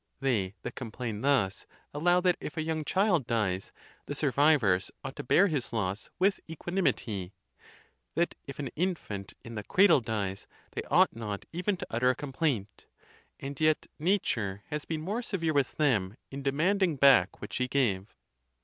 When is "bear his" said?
5.23-5.71